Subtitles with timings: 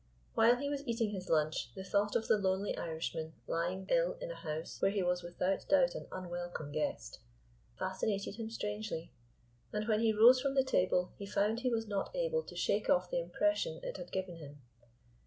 [0.33, 4.31] While he was eating his lunch the thought of the lonely Irishman lying ill in
[4.31, 7.19] a house, where he was without doubt an unwelcome guest,
[7.77, 9.13] fascinated him strangely,
[9.71, 12.89] and when he rose from the table he found he was not able to shake
[12.89, 14.63] off the impression it had given him.